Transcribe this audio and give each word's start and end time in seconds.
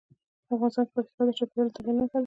افغانستان 0.53 0.85
کې 0.87 0.91
پکتیکا 0.95 1.23
د 1.27 1.29
چاپېریال 1.37 1.67
د 1.69 1.73
تغیر 1.75 1.95
نښه 1.97 2.09
ده. 2.19 2.19